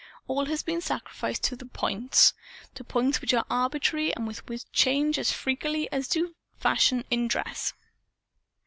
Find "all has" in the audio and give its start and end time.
0.27-0.63